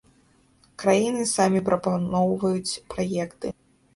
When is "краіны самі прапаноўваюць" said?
0.83-2.79